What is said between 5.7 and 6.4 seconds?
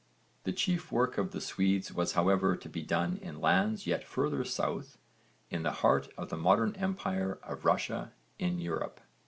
heart of the